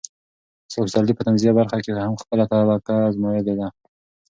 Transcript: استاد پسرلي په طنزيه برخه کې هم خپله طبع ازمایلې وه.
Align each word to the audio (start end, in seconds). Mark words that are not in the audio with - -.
استاد 0.67 0.83
پسرلي 0.87 1.13
په 1.15 1.23
طنزيه 1.27 1.51
برخه 1.59 1.77
کې 1.83 1.91
هم 2.03 2.13
خپله 2.23 2.43
طبع 2.51 2.75
ازمایلې 3.09 3.53
وه. 3.59 3.67